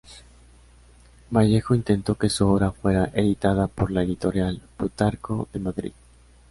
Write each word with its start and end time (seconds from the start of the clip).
Vallejo 1.29 1.75
intentó 1.75 2.15
que 2.15 2.27
su 2.27 2.47
obra 2.47 2.71
fuera 2.71 3.11
editada 3.13 3.67
por 3.67 3.91
la 3.91 4.01
Editorial 4.01 4.59
Plutarco, 4.75 5.47
de 5.53 5.59
Madrid. 5.59 5.91